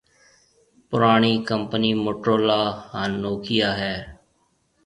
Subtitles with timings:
[0.89, 2.61] پُراڻِي ڪمپني موٽورولا
[2.91, 3.93] ھان نوڪيا ھيََََ